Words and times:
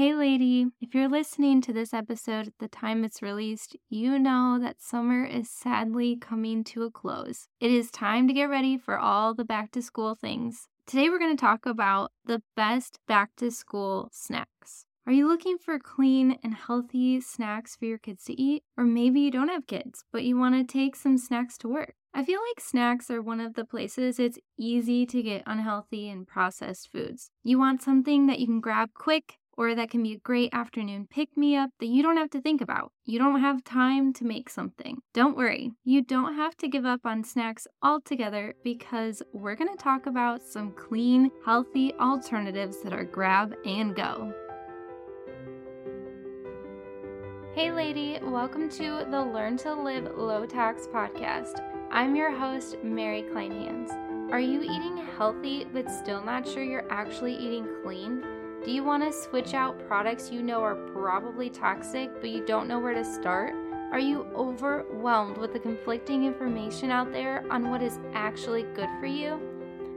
Hey, 0.00 0.14
lady, 0.14 0.68
if 0.80 0.94
you're 0.94 1.10
listening 1.10 1.60
to 1.60 1.74
this 1.74 1.92
episode 1.92 2.46
at 2.46 2.58
the 2.58 2.68
time 2.68 3.04
it's 3.04 3.20
released, 3.20 3.76
you 3.90 4.18
know 4.18 4.58
that 4.58 4.80
summer 4.80 5.26
is 5.26 5.50
sadly 5.50 6.16
coming 6.16 6.64
to 6.64 6.84
a 6.84 6.90
close. 6.90 7.48
It 7.60 7.70
is 7.70 7.90
time 7.90 8.26
to 8.26 8.32
get 8.32 8.48
ready 8.48 8.78
for 8.78 8.98
all 8.98 9.34
the 9.34 9.44
back 9.44 9.72
to 9.72 9.82
school 9.82 10.14
things. 10.14 10.68
Today, 10.86 11.10
we're 11.10 11.18
going 11.18 11.36
to 11.36 11.40
talk 11.40 11.66
about 11.66 12.12
the 12.24 12.40
best 12.56 12.98
back 13.06 13.36
to 13.36 13.50
school 13.50 14.08
snacks. 14.10 14.86
Are 15.06 15.12
you 15.12 15.28
looking 15.28 15.58
for 15.58 15.78
clean 15.78 16.38
and 16.42 16.54
healthy 16.54 17.20
snacks 17.20 17.76
for 17.76 17.84
your 17.84 17.98
kids 17.98 18.24
to 18.24 18.40
eat? 18.40 18.62
Or 18.78 18.84
maybe 18.84 19.20
you 19.20 19.30
don't 19.30 19.48
have 19.48 19.66
kids, 19.66 20.06
but 20.12 20.24
you 20.24 20.38
want 20.38 20.54
to 20.54 20.64
take 20.64 20.96
some 20.96 21.18
snacks 21.18 21.58
to 21.58 21.68
work. 21.68 21.92
I 22.14 22.24
feel 22.24 22.40
like 22.48 22.60
snacks 22.60 23.10
are 23.10 23.20
one 23.20 23.40
of 23.40 23.52
the 23.52 23.66
places 23.66 24.18
it's 24.18 24.38
easy 24.58 25.04
to 25.04 25.22
get 25.22 25.42
unhealthy 25.46 26.08
and 26.08 26.26
processed 26.26 26.90
foods. 26.90 27.30
You 27.44 27.58
want 27.58 27.82
something 27.82 28.28
that 28.28 28.38
you 28.38 28.46
can 28.46 28.60
grab 28.60 28.94
quick 28.94 29.39
or 29.60 29.74
that 29.74 29.90
can 29.90 30.02
be 30.02 30.14
a 30.14 30.18
great 30.20 30.48
afternoon 30.54 31.06
pick 31.10 31.36
me 31.36 31.54
up 31.54 31.68
that 31.80 31.88
you 31.88 32.02
don't 32.02 32.16
have 32.16 32.30
to 32.30 32.40
think 32.40 32.62
about. 32.62 32.92
You 33.04 33.18
don't 33.18 33.42
have 33.42 33.62
time 33.62 34.14
to 34.14 34.24
make 34.24 34.48
something. 34.48 34.96
Don't 35.12 35.36
worry, 35.36 35.70
you 35.84 36.00
don't 36.00 36.34
have 36.34 36.56
to 36.56 36.68
give 36.68 36.86
up 36.86 37.00
on 37.04 37.22
snacks 37.22 37.66
altogether 37.82 38.54
because 38.64 39.22
we're 39.34 39.56
going 39.56 39.70
to 39.70 39.76
talk 39.76 40.06
about 40.06 40.42
some 40.42 40.72
clean, 40.72 41.30
healthy 41.44 41.92
alternatives 42.00 42.82
that 42.82 42.94
are 42.94 43.04
grab 43.04 43.54
and 43.66 43.94
go. 43.94 44.32
Hey, 47.54 47.70
lady, 47.70 48.18
welcome 48.22 48.70
to 48.70 49.04
the 49.10 49.22
Learn 49.22 49.58
to 49.58 49.74
Live 49.74 50.16
Low 50.16 50.46
Tox 50.46 50.86
podcast. 50.86 51.60
I'm 51.90 52.16
your 52.16 52.34
host, 52.34 52.78
Mary 52.82 53.24
Kleinhans. 53.24 53.90
Are 54.32 54.40
you 54.40 54.62
eating 54.62 55.06
healthy 55.18 55.66
but 55.70 55.90
still 55.90 56.24
not 56.24 56.48
sure 56.48 56.64
you're 56.64 56.90
actually 56.90 57.34
eating 57.34 57.68
clean? 57.82 58.39
Do 58.64 58.70
you 58.70 58.84
want 58.84 59.02
to 59.02 59.10
switch 59.10 59.54
out 59.54 59.86
products 59.88 60.30
you 60.30 60.42
know 60.42 60.62
are 60.62 60.74
probably 60.74 61.48
toxic 61.48 62.10
but 62.20 62.28
you 62.28 62.44
don't 62.44 62.68
know 62.68 62.78
where 62.78 62.92
to 62.92 63.02
start? 63.02 63.54
Are 63.90 63.98
you 63.98 64.26
overwhelmed 64.36 65.38
with 65.38 65.54
the 65.54 65.58
conflicting 65.58 66.24
information 66.24 66.90
out 66.90 67.10
there 67.10 67.42
on 67.50 67.70
what 67.70 67.82
is 67.82 67.98
actually 68.12 68.64
good 68.74 68.90
for 69.00 69.06
you? 69.06 69.40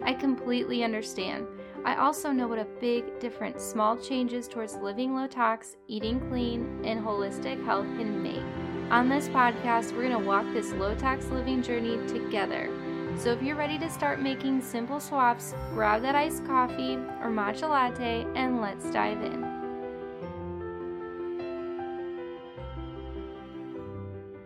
I 0.01 0.13
completely 0.13 0.81
understand. 0.81 1.45
I 1.83 1.97
also 1.97 2.31
know 2.31 2.47
what 2.47 2.57
a 2.57 2.67
big 2.79 3.19
difference 3.19 3.61
small 3.61 3.97
changes 3.97 4.47
towards 4.47 4.75
living 4.77 5.13
low 5.13 5.27
tox, 5.27 5.75
eating 5.89 6.21
clean, 6.29 6.79
and 6.85 7.05
holistic 7.05 7.63
health 7.65 7.87
can 7.97 8.23
make. 8.23 8.91
On 8.91 9.09
this 9.09 9.27
podcast, 9.27 9.91
we're 9.91 10.07
going 10.07 10.11
to 10.11 10.25
walk 10.25 10.45
this 10.53 10.71
low 10.71 10.95
tox 10.95 11.25
living 11.27 11.61
journey 11.61 11.97
together. 12.07 12.69
So 13.17 13.31
if 13.31 13.41
you're 13.41 13.55
ready 13.55 13.79
to 13.79 13.89
start 13.89 14.21
making 14.21 14.61
simple 14.61 14.99
swaps, 14.99 15.53
grab 15.73 16.01
that 16.01 16.13
iced 16.13 16.45
coffee 16.45 16.95
or 17.21 17.29
matcha 17.29 17.69
latte 17.69 18.25
and 18.35 18.61
let's 18.61 18.89
dive 18.91 19.21
in. 19.21 19.43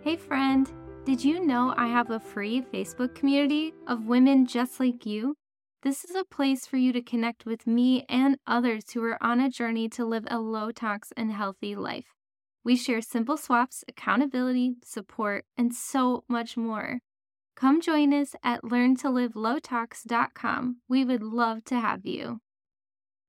Hey, 0.03 0.15
friend, 0.15 0.71
did 1.05 1.23
you 1.23 1.43
know 1.43 1.73
I 1.75 1.87
have 1.87 2.11
a 2.11 2.19
free 2.19 2.61
Facebook 2.61 3.15
community 3.15 3.73
of 3.87 4.05
women 4.05 4.45
just 4.45 4.79
like 4.79 5.05
you? 5.05 5.35
This 5.81 6.03
is 6.03 6.15
a 6.15 6.23
place 6.23 6.67
for 6.67 6.77
you 6.77 6.93
to 6.93 7.01
connect 7.01 7.45
with 7.45 7.65
me 7.65 8.05
and 8.07 8.37
others 8.45 8.91
who 8.91 9.03
are 9.03 9.21
on 9.23 9.39
a 9.39 9.49
journey 9.49 9.89
to 9.89 10.05
live 10.05 10.27
a 10.29 10.39
low 10.39 10.71
tox 10.71 11.11
and 11.17 11.31
healthy 11.31 11.75
life. 11.75 12.13
We 12.63 12.75
share 12.75 13.01
simple 13.01 13.37
swaps, 13.37 13.83
accountability, 13.87 14.75
support, 14.83 15.45
and 15.57 15.73
so 15.73 16.23
much 16.27 16.57
more. 16.57 16.99
Come 17.57 17.81
join 17.81 18.13
us 18.13 18.33
at 18.43 18.61
learntolivelowtox.com. 18.61 20.77
We 20.87 21.03
would 21.03 21.23
love 21.23 21.65
to 21.65 21.79
have 21.79 22.05
you. 22.05 22.39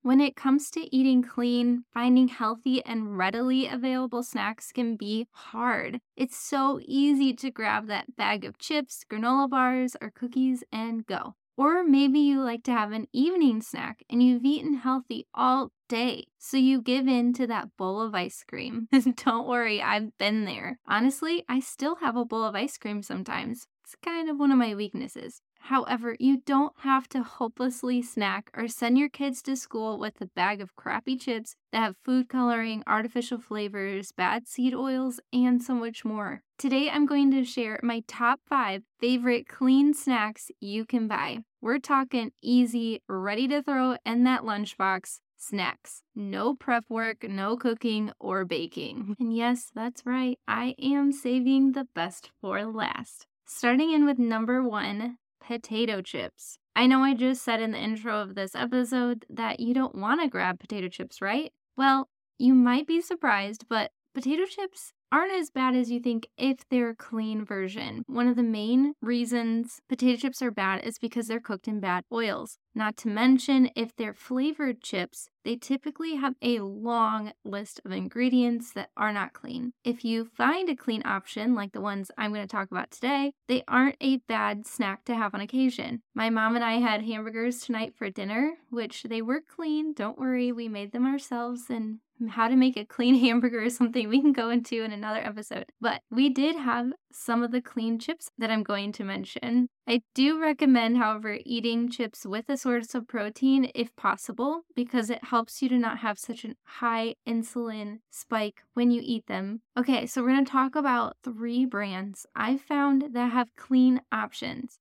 When 0.02 0.20
it 0.20 0.36
comes 0.36 0.70
to 0.72 0.94
eating 0.94 1.22
clean, 1.22 1.84
finding 1.94 2.28
healthy 2.28 2.84
and 2.84 3.16
readily 3.16 3.66
available 3.66 4.22
snacks 4.22 4.70
can 4.70 4.96
be 4.96 5.28
hard. 5.30 6.02
It's 6.14 6.36
so 6.36 6.78
easy 6.84 7.32
to 7.32 7.50
grab 7.50 7.86
that 7.86 8.16
bag 8.16 8.44
of 8.44 8.58
chips, 8.58 9.02
granola 9.10 9.48
bars, 9.48 9.96
or 9.98 10.10
cookies 10.10 10.62
and 10.70 11.06
go. 11.06 11.36
Or 11.56 11.82
maybe 11.82 12.20
you 12.20 12.42
like 12.42 12.64
to 12.64 12.72
have 12.72 12.92
an 12.92 13.06
evening 13.14 13.62
snack 13.62 14.02
and 14.10 14.22
you've 14.22 14.44
eaten 14.44 14.74
healthy 14.74 15.26
all 15.34 15.72
day, 15.88 16.26
so 16.38 16.58
you 16.58 16.82
give 16.82 17.08
in 17.08 17.32
to 17.32 17.46
that 17.46 17.74
bowl 17.78 18.02
of 18.02 18.14
ice 18.14 18.44
cream. 18.46 18.88
Don't 19.24 19.48
worry, 19.48 19.80
I've 19.80 20.18
been 20.18 20.44
there. 20.44 20.78
Honestly, 20.86 21.46
I 21.48 21.60
still 21.60 21.96
have 21.96 22.14
a 22.14 22.26
bowl 22.26 22.44
of 22.44 22.54
ice 22.54 22.76
cream 22.76 23.02
sometimes. 23.02 23.66
It's 23.88 23.96
kind 24.04 24.28
of 24.28 24.38
one 24.38 24.52
of 24.52 24.58
my 24.58 24.74
weaknesses. 24.74 25.40
However, 25.60 26.14
you 26.20 26.42
don't 26.44 26.74
have 26.80 27.08
to 27.08 27.22
hopelessly 27.22 28.02
snack 28.02 28.50
or 28.54 28.68
send 28.68 28.98
your 28.98 29.08
kids 29.08 29.40
to 29.44 29.56
school 29.56 29.98
with 29.98 30.20
a 30.20 30.26
bag 30.26 30.60
of 30.60 30.76
crappy 30.76 31.16
chips 31.16 31.56
that 31.72 31.80
have 31.80 31.96
food 32.04 32.28
coloring, 32.28 32.82
artificial 32.86 33.38
flavors, 33.38 34.12
bad 34.12 34.46
seed 34.46 34.74
oils, 34.74 35.20
and 35.32 35.62
so 35.62 35.72
much 35.72 36.04
more. 36.04 36.42
Today, 36.58 36.90
I'm 36.90 37.06
going 37.06 37.30
to 37.30 37.46
share 37.46 37.80
my 37.82 38.02
top 38.06 38.40
five 38.46 38.82
favorite 39.00 39.48
clean 39.48 39.94
snacks 39.94 40.50
you 40.60 40.84
can 40.84 41.08
buy. 41.08 41.38
We're 41.62 41.78
talking 41.78 42.32
easy, 42.42 43.00
ready 43.08 43.48
to 43.48 43.62
throw 43.62 43.96
in 44.04 44.24
that 44.24 44.42
lunchbox 44.42 45.20
snacks. 45.38 46.02
No 46.14 46.54
prep 46.54 46.84
work, 46.90 47.26
no 47.26 47.56
cooking 47.56 48.12
or 48.20 48.44
baking. 48.44 49.16
And 49.18 49.34
yes, 49.34 49.70
that's 49.74 50.04
right, 50.04 50.38
I 50.46 50.74
am 50.78 51.10
saving 51.10 51.72
the 51.72 51.86
best 51.94 52.30
for 52.42 52.66
last. 52.66 53.26
Starting 53.50 53.90
in 53.92 54.04
with 54.04 54.18
number 54.18 54.62
one, 54.62 55.16
potato 55.40 56.02
chips. 56.02 56.58
I 56.76 56.86
know 56.86 57.02
I 57.02 57.14
just 57.14 57.42
said 57.42 57.62
in 57.62 57.70
the 57.72 57.78
intro 57.78 58.20
of 58.20 58.34
this 58.34 58.54
episode 58.54 59.24
that 59.30 59.58
you 59.58 59.72
don't 59.72 59.94
want 59.94 60.20
to 60.20 60.28
grab 60.28 60.60
potato 60.60 60.88
chips, 60.88 61.22
right? 61.22 61.50
Well, 61.74 62.10
you 62.38 62.52
might 62.52 62.86
be 62.86 63.00
surprised, 63.00 63.64
but 63.66 63.90
potato 64.14 64.44
chips 64.44 64.92
aren't 65.10 65.32
as 65.32 65.50
bad 65.50 65.74
as 65.74 65.90
you 65.90 66.00
think 66.00 66.28
if 66.36 66.68
they're 66.68 66.90
a 66.90 66.94
clean 66.94 67.44
version. 67.44 68.02
One 68.06 68.28
of 68.28 68.36
the 68.36 68.42
main 68.42 68.94
reasons 69.00 69.80
potato 69.88 70.20
chips 70.20 70.42
are 70.42 70.50
bad 70.50 70.84
is 70.84 70.98
because 70.98 71.28
they're 71.28 71.40
cooked 71.40 71.68
in 71.68 71.80
bad 71.80 72.04
oils. 72.12 72.58
Not 72.74 72.96
to 72.98 73.08
mention, 73.08 73.70
if 73.74 73.96
they're 73.96 74.14
flavored 74.14 74.82
chips, 74.82 75.28
they 75.44 75.56
typically 75.56 76.16
have 76.16 76.34
a 76.42 76.60
long 76.60 77.32
list 77.44 77.80
of 77.84 77.90
ingredients 77.90 78.72
that 78.74 78.90
are 78.96 79.12
not 79.12 79.32
clean. 79.32 79.72
If 79.82 80.04
you 80.04 80.24
find 80.24 80.68
a 80.68 80.76
clean 80.76 81.02
option, 81.04 81.54
like 81.54 81.72
the 81.72 81.80
ones 81.80 82.10
I'm 82.16 82.32
going 82.32 82.46
to 82.46 82.46
talk 82.46 82.70
about 82.70 82.90
today, 82.90 83.32
they 83.48 83.64
aren't 83.66 83.96
a 84.00 84.18
bad 84.28 84.66
snack 84.66 85.04
to 85.06 85.14
have 85.14 85.34
on 85.34 85.40
occasion. 85.40 86.02
My 86.14 86.30
mom 86.30 86.54
and 86.54 86.64
I 86.64 86.74
had 86.74 87.02
hamburgers 87.02 87.60
tonight 87.60 87.94
for 87.96 88.10
dinner, 88.10 88.58
which 88.70 89.04
they 89.04 89.22
were 89.22 89.40
clean. 89.40 89.92
Don't 89.92 90.18
worry, 90.18 90.52
we 90.52 90.68
made 90.68 90.92
them 90.92 91.06
ourselves 91.06 91.70
and 91.70 91.98
how 92.26 92.48
to 92.48 92.56
make 92.56 92.76
a 92.76 92.84
clean 92.84 93.14
hamburger 93.20 93.62
is 93.62 93.76
something 93.76 94.08
we 94.08 94.20
can 94.20 94.32
go 94.32 94.50
into 94.50 94.82
in 94.82 94.92
another 94.92 95.20
episode. 95.20 95.66
But 95.80 96.02
we 96.10 96.28
did 96.28 96.56
have 96.56 96.92
some 97.12 97.42
of 97.42 97.52
the 97.52 97.62
clean 97.62 97.98
chips 97.98 98.30
that 98.38 98.50
I'm 98.50 98.62
going 98.62 98.92
to 98.92 99.04
mention. 99.04 99.68
I 99.86 100.02
do 100.14 100.40
recommend, 100.40 100.98
however, 100.98 101.38
eating 101.44 101.90
chips 101.90 102.26
with 102.26 102.48
a 102.48 102.56
source 102.56 102.94
of 102.94 103.08
protein 103.08 103.70
if 103.74 103.94
possible 103.96 104.62
because 104.74 105.08
it 105.08 105.24
helps 105.24 105.62
you 105.62 105.68
to 105.70 105.78
not 105.78 105.98
have 105.98 106.18
such 106.18 106.44
a 106.44 106.54
high 106.64 107.14
insulin 107.26 108.00
spike 108.10 108.62
when 108.74 108.90
you 108.90 109.00
eat 109.02 109.26
them. 109.26 109.62
Okay, 109.78 110.06
so 110.06 110.22
we're 110.22 110.28
going 110.28 110.44
to 110.44 110.50
talk 110.50 110.74
about 110.74 111.16
three 111.24 111.64
brands 111.64 112.26
I 112.34 112.58
found 112.58 113.14
that 113.14 113.32
have 113.32 113.48
clean 113.56 114.00
options. 114.12 114.78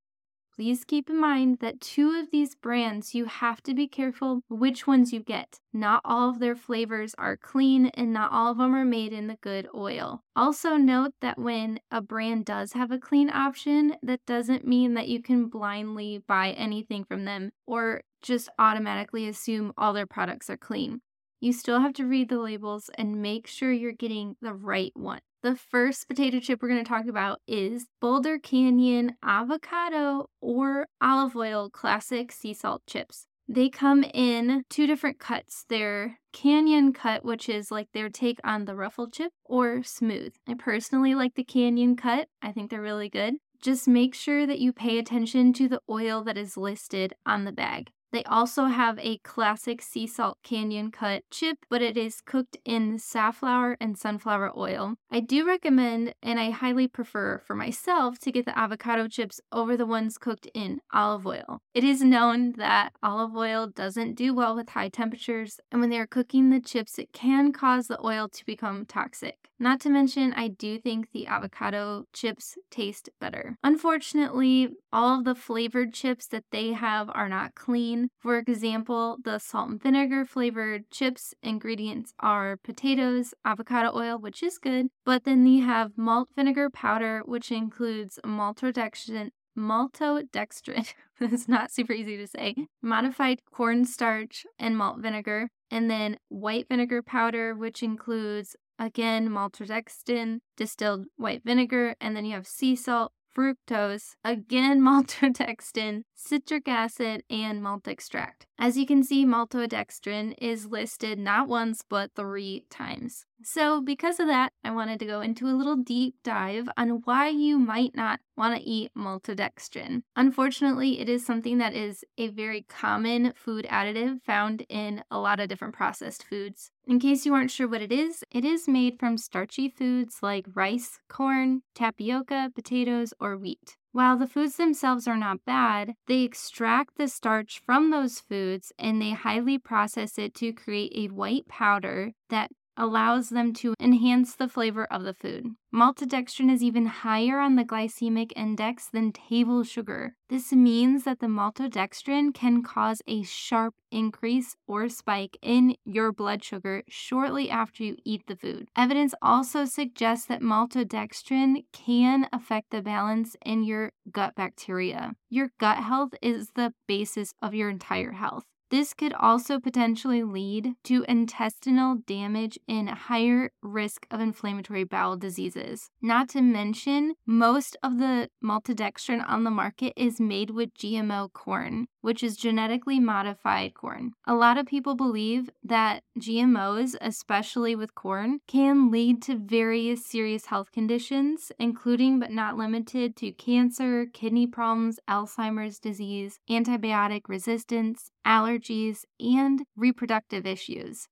Please 0.57 0.83
keep 0.85 1.07
in 1.07 1.19
mind 1.19 1.59
that 1.59 1.79
two 1.79 2.19
of 2.19 2.31
these 2.31 2.55
brands 2.55 3.13
you 3.13 3.25
have 3.25 3.61
to 3.61 3.75
be 3.75 3.87
careful 3.87 4.41
which 4.49 4.87
ones 4.87 5.13
you 5.13 5.19
get. 5.19 5.59
Not 5.71 6.01
all 6.03 6.31
of 6.31 6.39
their 6.39 6.55
flavors 6.55 7.13
are 7.19 7.37
clean 7.37 7.91
and 7.93 8.11
not 8.11 8.31
all 8.31 8.53
of 8.53 8.57
them 8.57 8.73
are 8.73 8.83
made 8.83 9.13
in 9.13 9.27
the 9.27 9.37
good 9.39 9.67
oil. 9.75 10.23
Also, 10.35 10.75
note 10.75 11.13
that 11.21 11.37
when 11.37 11.79
a 11.91 12.01
brand 12.01 12.45
does 12.45 12.73
have 12.73 12.89
a 12.89 12.97
clean 12.97 13.29
option, 13.29 13.97
that 14.01 14.25
doesn't 14.25 14.65
mean 14.65 14.95
that 14.95 15.07
you 15.07 15.21
can 15.21 15.45
blindly 15.45 16.23
buy 16.27 16.49
anything 16.53 17.05
from 17.05 17.25
them 17.25 17.51
or 17.67 18.01
just 18.23 18.49
automatically 18.57 19.27
assume 19.27 19.73
all 19.77 19.93
their 19.93 20.07
products 20.07 20.49
are 20.49 20.57
clean. 20.57 21.01
You 21.39 21.53
still 21.53 21.81
have 21.81 21.93
to 21.93 22.07
read 22.07 22.29
the 22.29 22.39
labels 22.39 22.89
and 22.97 23.21
make 23.21 23.45
sure 23.45 23.71
you're 23.71 23.91
getting 23.91 24.37
the 24.41 24.55
right 24.55 24.91
one. 24.95 25.21
The 25.43 25.55
first 25.55 26.07
potato 26.07 26.39
chip 26.39 26.61
we're 26.61 26.69
going 26.69 26.83
to 26.83 26.89
talk 26.89 27.07
about 27.07 27.41
is 27.47 27.85
Boulder 28.01 28.39
Canyon 28.39 29.15
Avocado 29.23 30.29
or 30.41 30.87
Olive 30.99 31.35
Oil 31.35 31.69
Classic 31.69 32.31
Sea 32.31 32.55
Salt 32.55 32.81
Chips. 32.87 33.27
They 33.47 33.69
come 33.69 34.03
in 34.03 34.63
two 34.67 34.87
different 34.87 35.19
cuts. 35.19 35.63
They're 35.69 36.17
canyon 36.33 36.91
cut, 36.91 37.23
which 37.23 37.49
is 37.49 37.69
like 37.69 37.87
their 37.93 38.09
take 38.09 38.39
on 38.43 38.65
the 38.65 38.75
ruffle 38.75 39.09
chip, 39.09 39.31
or 39.45 39.83
smooth. 39.83 40.33
I 40.47 40.55
personally 40.55 41.13
like 41.13 41.35
the 41.35 41.43
canyon 41.43 41.95
cut. 41.95 42.27
I 42.41 42.51
think 42.51 42.71
they're 42.71 42.81
really 42.81 43.07
good. 43.07 43.35
Just 43.61 43.87
make 43.87 44.15
sure 44.15 44.47
that 44.47 44.59
you 44.59 44.73
pay 44.73 44.97
attention 44.97 45.53
to 45.53 45.69
the 45.69 45.81
oil 45.89 46.23
that 46.23 46.37
is 46.37 46.57
listed 46.57 47.13
on 47.25 47.45
the 47.45 47.51
bag. 47.51 47.91
They 48.11 48.23
also 48.23 48.65
have 48.65 48.97
a 48.99 49.17
classic 49.19 49.81
sea 49.81 50.07
salt 50.07 50.37
canyon 50.43 50.91
cut 50.91 51.23
chip, 51.29 51.57
but 51.69 51.81
it 51.81 51.97
is 51.97 52.21
cooked 52.21 52.57
in 52.63 52.99
safflower 52.99 53.77
and 53.81 53.97
sunflower 53.97 54.57
oil. 54.57 54.95
I 55.11 55.19
do 55.19 55.45
recommend 55.45 56.13
and 56.23 56.39
I 56.39 56.51
highly 56.51 56.87
prefer 56.87 57.39
for 57.45 57.55
myself 57.55 58.19
to 58.19 58.31
get 58.31 58.45
the 58.45 58.57
avocado 58.57 59.07
chips 59.07 59.41
over 59.51 59.75
the 59.75 59.85
ones 59.85 60.17
cooked 60.17 60.47
in 60.53 60.79
olive 60.93 61.27
oil. 61.27 61.59
It 61.73 61.83
is 61.83 62.01
known 62.01 62.53
that 62.53 62.93
olive 63.03 63.35
oil 63.35 63.67
doesn't 63.67 64.15
do 64.15 64.33
well 64.33 64.55
with 64.55 64.69
high 64.69 64.89
temperatures, 64.89 65.59
and 65.71 65.81
when 65.81 65.89
they 65.89 65.99
are 65.99 66.07
cooking 66.07 66.49
the 66.49 66.61
chips, 66.61 66.97
it 66.97 67.11
can 67.13 67.51
cause 67.51 67.87
the 67.87 68.03
oil 68.05 68.29
to 68.29 68.45
become 68.45 68.85
toxic. 68.85 69.35
Not 69.59 69.79
to 69.81 69.89
mention, 69.89 70.33
I 70.33 70.49
do 70.49 70.77
think 70.77 71.11
the 71.11 71.25
avocado 71.25 72.05
chips 72.13 72.57
taste 72.69 73.09
better. 73.19 73.57
Unfortunately, 73.63 74.69
all 74.93 75.17
of 75.17 75.25
the 75.25 75.33
flavored 75.33 75.93
chips 75.93 76.27
that 76.27 76.43
they 76.51 76.73
have 76.73 77.09
are 77.11 77.27
not 77.27 77.55
clean. 77.55 77.96
For 78.19 78.37
example, 78.37 79.17
the 79.23 79.39
salt 79.39 79.69
and 79.69 79.81
vinegar 79.81 80.25
flavored 80.25 80.89
chips 80.91 81.33
ingredients 81.41 82.13
are 82.19 82.57
potatoes, 82.57 83.33
avocado 83.45 83.91
oil, 83.95 84.17
which 84.17 84.41
is 84.43 84.57
good, 84.57 84.87
but 85.05 85.23
then 85.23 85.45
you 85.47 85.65
have 85.65 85.97
malt 85.97 86.29
vinegar 86.35 86.69
powder, 86.69 87.21
which 87.25 87.51
includes 87.51 88.19
maltodextrin, 88.25 89.31
maltodextrin. 89.57 90.93
it's 91.19 91.47
not 91.47 91.71
super 91.71 91.93
easy 91.93 92.17
to 92.17 92.27
say. 92.27 92.55
Modified 92.81 93.41
cornstarch 93.51 94.45
and 94.59 94.77
malt 94.77 94.99
vinegar, 94.99 95.49
and 95.71 95.89
then 95.89 96.17
white 96.29 96.67
vinegar 96.69 97.01
powder, 97.01 97.55
which 97.55 97.81
includes 97.81 98.55
again 98.79 99.29
maltodextrin, 99.29 100.39
distilled 100.55 101.07
white 101.15 101.43
vinegar, 101.43 101.95
and 101.99 102.15
then 102.15 102.25
you 102.25 102.33
have 102.33 102.47
sea 102.47 102.75
salt, 102.75 103.11
fructose, 103.35 104.15
again 104.23 104.81
maltodextrin, 104.87 106.03
citric 106.17 106.67
acid, 106.67 107.23
and 107.29 107.61
malt 107.61 107.87
extract. 107.87 108.47
As 108.59 108.77
you 108.77 108.85
can 108.85 109.03
see, 109.03 109.25
maltodextrin 109.25 110.33
is 110.39 110.65
listed 110.65 111.19
not 111.19 111.47
once 111.47 111.83
but 111.87 112.11
three 112.15 112.65
times. 112.69 113.25
So, 113.43 113.81
because 113.81 114.19
of 114.19 114.25
that, 114.27 114.51
I 114.63 114.71
wanted 114.71 114.99
to 114.99 115.05
go 115.05 115.21
into 115.21 115.47
a 115.47 115.53
little 115.53 115.75
deep 115.75 116.15
dive 116.23 116.67
on 116.75 117.01
why 117.05 117.29
you 117.29 117.59
might 117.59 117.95
not 117.95 118.19
want 118.35 118.55
to 118.55 118.67
eat 118.67 118.91
maltodextrin. 118.97 120.01
Unfortunately, 120.15 120.99
it 120.99 121.07
is 121.07 121.23
something 121.23 121.59
that 121.59 121.75
is 121.75 122.03
a 122.17 122.29
very 122.29 122.63
common 122.63 123.33
food 123.35 123.67
additive 123.69 124.23
found 124.23 124.65
in 124.69 125.03
a 125.11 125.19
lot 125.19 125.39
of 125.39 125.49
different 125.49 125.75
processed 125.75 126.23
foods. 126.23 126.71
In 126.87 126.99
case 126.99 127.25
you 127.25 127.33
aren't 127.35 127.51
sure 127.51 127.67
what 127.67 127.81
it 127.81 127.91
is, 127.91 128.23
it 128.31 128.43
is 128.43 128.67
made 128.67 128.99
from 128.99 129.17
starchy 129.17 129.69
foods 129.69 130.17
like 130.23 130.47
rice, 130.55 130.99
corn, 131.07 131.61
tapioca, 131.75 132.51
potatoes, 132.55 133.13
or 133.19 133.37
wheat. 133.37 133.77
While 133.97 134.17
the 134.17 134.27
foods 134.27 134.57
themselves 134.57 135.07
are 135.07 135.17
not 135.17 135.43
bad, 135.43 135.95
they 136.05 136.21
extract 136.21 136.97
the 136.99 137.07
starch 137.07 137.59
from 137.65 137.89
those 137.89 138.19
foods 138.19 138.71
and 138.77 139.01
they 139.01 139.13
highly 139.13 139.57
process 139.57 140.19
it 140.19 140.35
to 140.35 140.53
create 140.53 140.91
a 140.93 141.11
white 141.11 141.47
powder 141.47 142.11
that 142.29 142.51
allows 142.77 143.29
them 143.29 143.53
to 143.53 143.73
enhance 143.79 144.35
the 144.35 144.47
flavor 144.47 144.85
of 144.85 145.03
the 145.03 145.13
food. 145.13 145.47
Maltodextrin 145.73 146.51
is 146.51 146.63
even 146.63 146.85
higher 146.85 147.39
on 147.39 147.55
the 147.55 147.65
glycemic 147.65 148.31
index 148.35 148.89
than 148.89 149.11
table 149.11 149.63
sugar. 149.63 150.15
This 150.29 150.53
means 150.53 151.03
that 151.03 151.19
the 151.19 151.27
maltodextrin 151.27 152.33
can 152.33 152.63
cause 152.63 153.01
a 153.07 153.23
sharp 153.23 153.75
increase 153.91 154.55
or 154.67 154.89
spike 154.89 155.37
in 155.41 155.75
your 155.85 156.11
blood 156.11 156.43
sugar 156.43 156.83
shortly 156.87 157.49
after 157.49 157.83
you 157.83 157.97
eat 158.05 158.23
the 158.27 158.35
food. 158.35 158.69
Evidence 158.75 159.13
also 159.21 159.65
suggests 159.65 160.25
that 160.27 160.41
maltodextrin 160.41 161.63
can 161.73 162.27
affect 162.31 162.71
the 162.71 162.81
balance 162.81 163.35
in 163.45 163.63
your 163.63 163.91
gut 164.11 164.35
bacteria. 164.35 165.13
Your 165.29 165.49
gut 165.59 165.83
health 165.83 166.13
is 166.21 166.51
the 166.55 166.73
basis 166.87 167.33
of 167.41 167.53
your 167.53 167.69
entire 167.69 168.13
health. 168.13 168.45
This 168.69 168.93
could 168.93 169.13
also 169.13 169.59
potentially 169.59 170.23
lead 170.23 170.73
to 170.83 171.05
intestinal 171.07 171.95
damage 172.05 172.59
and 172.67 172.89
higher 172.89 173.51
risk 173.61 174.05
of 174.11 174.19
inflammatory 174.19 174.83
bowel 174.83 175.15
diseases. 175.15 175.89
Not 176.01 176.27
to 176.29 176.41
mention, 176.41 177.13
most 177.25 177.77
of 177.81 177.97
the 177.97 178.29
maltodextrin 178.43 179.23
on 179.27 179.45
the 179.45 179.51
market 179.51 179.93
is 179.95 180.19
made 180.19 180.49
with 180.49 180.73
GMO 180.73 181.31
corn, 181.31 181.87
which 182.07 182.23
is 182.23 182.37
genetically 182.37 183.01
modified 183.01 183.73
corn. 183.73 184.13
A 184.25 184.33
lot 184.33 184.57
of 184.57 184.65
people 184.65 184.95
believe 184.95 185.49
that 185.61 186.03
GMOs, 186.17 186.95
especially 187.01 187.75
with 187.75 187.95
corn, 187.95 188.39
can 188.47 188.89
lead 188.89 189.21
to 189.23 189.35
various 189.35 190.05
serious 190.05 190.45
health 190.45 190.71
conditions, 190.71 191.51
including 191.59 192.17
but 192.17 192.31
not 192.31 192.55
limited 192.55 193.17
to 193.17 193.33
cancer, 193.33 194.05
kidney 194.13 194.47
problems, 194.47 195.01
Alzheimer's 195.09 195.79
disease, 195.79 196.39
antibiotic 196.49 197.23
resistance, 197.27 198.09
allergies, 198.25 199.03
and 199.19 199.63
reproductive 199.75 200.45
issues. 200.45 201.09